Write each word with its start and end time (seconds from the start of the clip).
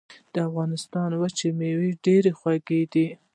د 0.33 0.35
افغانستان 0.49 1.09
وچې 1.21 1.49
مېوې 1.59 1.89
ډېرې 2.05 2.31
خوږې 2.39 2.81
دي. 2.93 3.07